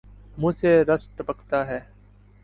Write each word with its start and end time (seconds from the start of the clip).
منہ 0.37 0.51
سے 0.51 0.71
رس 0.83 1.07
ٹپکتا 1.09 1.59
ہے 1.67 1.79